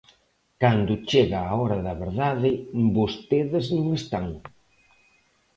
[0.61, 2.51] Cando chega a hora da verdade,
[2.97, 4.27] vostedes non están.